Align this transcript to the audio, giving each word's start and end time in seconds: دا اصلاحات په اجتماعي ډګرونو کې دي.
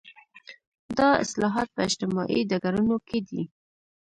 دا 0.97 1.09
اصلاحات 1.23 1.67
په 1.75 1.81
اجتماعي 1.87 2.39
ډګرونو 2.49 2.95
کې 3.07 3.19
دي. 3.27 3.41